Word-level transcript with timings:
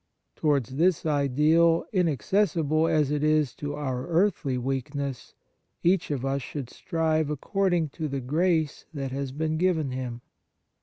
Towards 0.35 0.77
this 0.77 1.05
ideal, 1.05 1.85
inaccessible 1.93 2.87
as 2.87 3.11
it 3.11 3.23
is 3.23 3.53
to 3.57 3.75
our 3.75 4.07
earthly 4.07 4.57
weakness, 4.57 5.35
each 5.83 6.09
of 6.09 6.25
us 6.25 6.41
should 6.41 6.71
strive 6.71 7.29
according 7.29 7.89
to 7.89 8.07
the 8.07 8.19
grace 8.19 8.87
that 8.95 9.11
has 9.11 9.31
been 9.31 9.57
given 9.57 9.91
him. 9.91 10.21